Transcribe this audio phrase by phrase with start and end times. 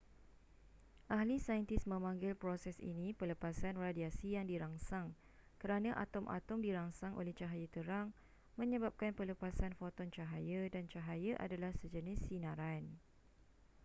[1.15, 5.07] ahli saintis memanggil proses ini pelepasan radiasi yang dirangsang
[5.61, 8.07] kerana atom-atom dirangsang oleh cahaya terang
[8.59, 12.83] menyebabkan pelepasan foton cahaya dan cahaya adalah sejenis sinaran